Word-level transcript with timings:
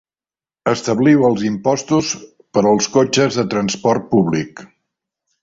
Establiu 0.69 1.25
els 1.29 1.43
impostos 1.49 2.09
per 2.59 2.65
als 2.71 2.89
cotxes 2.97 3.39
de 3.41 3.47
transport 3.53 4.09
públic. 4.17 4.65